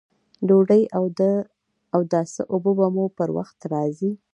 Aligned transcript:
ډوډۍ 0.47 0.83
او 0.97 1.03
د 1.19 1.21
اوداسه 1.95 2.41
اوبه 2.53 2.71
به 2.77 2.87
مو 2.95 3.05
پر 3.17 3.29
وخت 3.37 3.57
راځي! 3.73 4.11